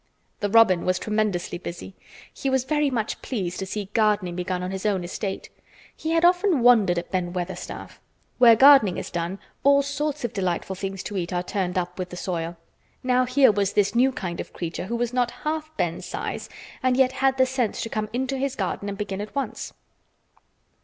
The 0.39 0.49
robin 0.49 0.83
was 0.83 0.97
tremendously 0.97 1.59
busy. 1.59 1.93
He 2.33 2.49
was 2.49 2.63
very 2.63 2.89
much 2.89 3.21
pleased 3.21 3.59
to 3.59 3.67
see 3.67 3.91
gardening 3.93 4.35
begun 4.35 4.63
on 4.63 4.71
his 4.71 4.83
own 4.83 5.03
estate. 5.03 5.51
He 5.95 6.09
had 6.09 6.25
often 6.25 6.61
wondered 6.61 6.97
at 6.97 7.11
Ben 7.11 7.33
Weatherstaff. 7.33 8.01
Where 8.39 8.55
gardening 8.55 8.97
is 8.97 9.11
done 9.11 9.37
all 9.63 9.83
sorts 9.83 10.25
of 10.25 10.33
delightful 10.33 10.75
things 10.75 11.03
to 11.03 11.17
eat 11.17 11.31
are 11.31 11.43
turned 11.43 11.77
up 11.77 11.99
with 11.99 12.09
the 12.09 12.17
soil. 12.17 12.57
Now 13.03 13.25
here 13.27 13.51
was 13.51 13.73
this 13.73 13.93
new 13.93 14.11
kind 14.11 14.39
of 14.39 14.53
creature 14.53 14.85
who 14.87 14.95
was 14.95 15.13
not 15.13 15.29
half 15.45 15.69
Ben's 15.77 16.07
size 16.07 16.49
and 16.81 16.97
yet 16.97 17.11
had 17.11 17.21
had 17.21 17.37
the 17.37 17.45
sense 17.45 17.79
to 17.83 17.89
come 17.89 18.09
into 18.11 18.37
his 18.37 18.55
garden 18.55 18.89
and 18.89 18.97
begin 18.97 19.21
at 19.21 19.35
once. 19.35 19.71